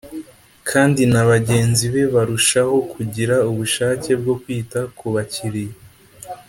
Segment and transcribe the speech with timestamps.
[0.69, 5.77] kandi na bagenzi be barushaho kugira ubushake bwo kwita ku bakiliya